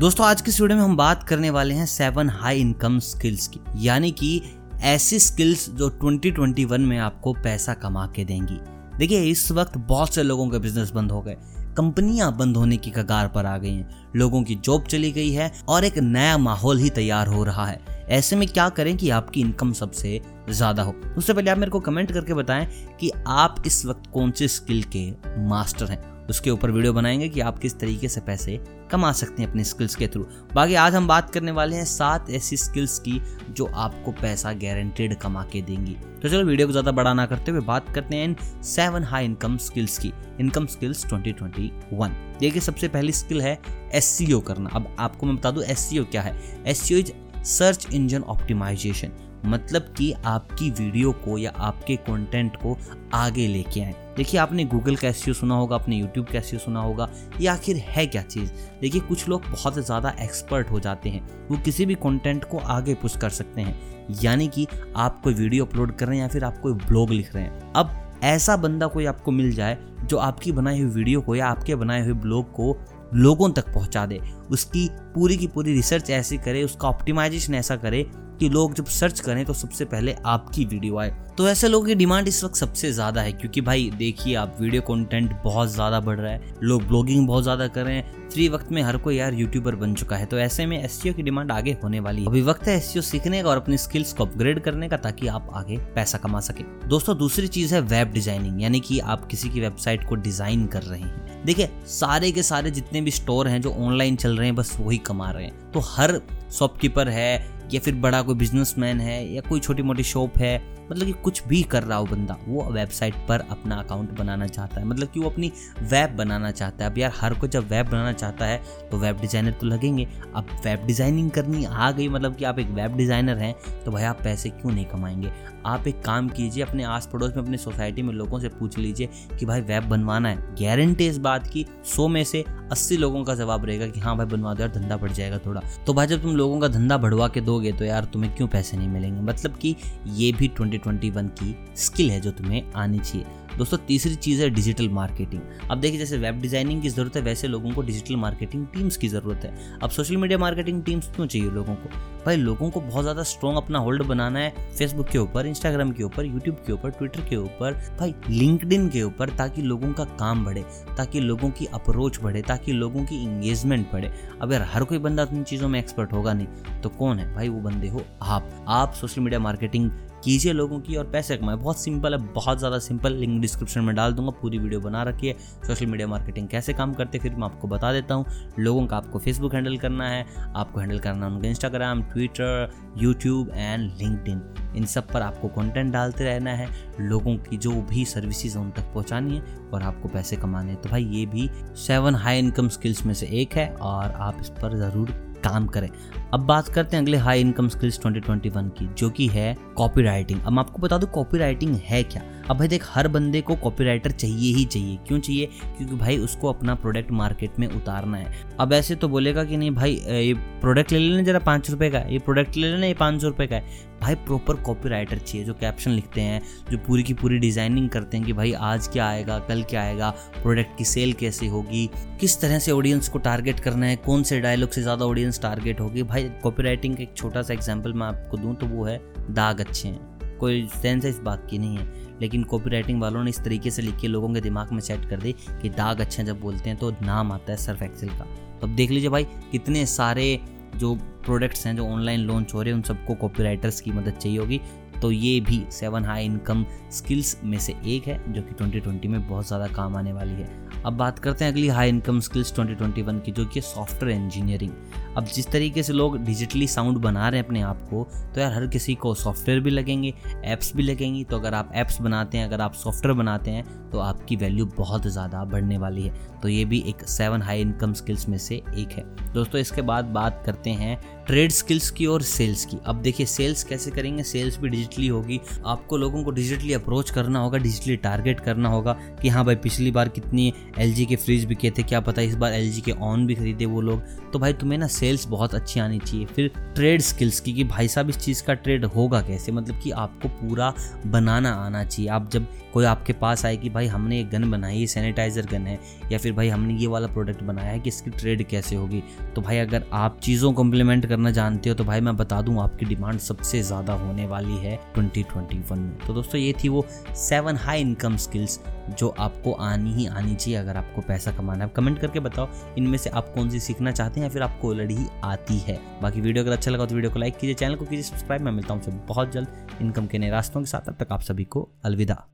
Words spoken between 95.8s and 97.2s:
पैसा कमा सके। दोस्तों,